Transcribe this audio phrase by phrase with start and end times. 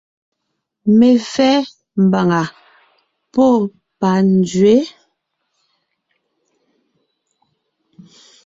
[0.97, 1.53] Mefɛ́
[2.07, 2.41] (mbàŋa
[3.33, 3.51] pɔ́
[3.99, 4.75] panzwě).